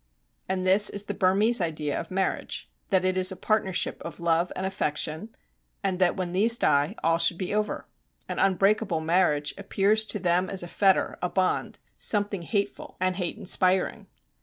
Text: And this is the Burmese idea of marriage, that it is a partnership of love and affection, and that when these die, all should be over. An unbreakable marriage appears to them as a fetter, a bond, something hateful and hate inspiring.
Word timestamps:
And 0.49 0.65
this 0.65 0.89
is 0.89 1.05
the 1.05 1.13
Burmese 1.13 1.61
idea 1.61 1.99
of 1.99 2.09
marriage, 2.09 2.67
that 2.89 3.05
it 3.05 3.15
is 3.17 3.31
a 3.31 3.35
partnership 3.35 4.01
of 4.03 4.19
love 4.19 4.51
and 4.55 4.65
affection, 4.65 5.29
and 5.83 5.99
that 5.99 6.17
when 6.17 6.31
these 6.31 6.57
die, 6.57 6.95
all 7.03 7.19
should 7.19 7.37
be 7.37 7.53
over. 7.53 7.85
An 8.27 8.39
unbreakable 8.39 9.01
marriage 9.01 9.53
appears 9.59 10.03
to 10.05 10.17
them 10.17 10.49
as 10.49 10.63
a 10.63 10.67
fetter, 10.67 11.19
a 11.21 11.29
bond, 11.29 11.77
something 11.99 12.41
hateful 12.41 12.97
and 12.99 13.17
hate 13.17 13.37
inspiring. 13.37 14.07